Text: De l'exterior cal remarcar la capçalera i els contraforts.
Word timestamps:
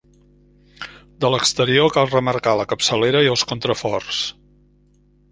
De 1.25 1.29
l'exterior 1.33 1.91
cal 1.97 2.09
remarcar 2.13 2.55
la 2.61 2.65
capçalera 2.71 3.21
i 3.27 3.29
els 3.33 3.43
contraforts. 3.53 4.23